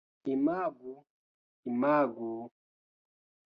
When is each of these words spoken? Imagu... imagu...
Imagu... 0.35 0.93
imagu... 1.71 2.31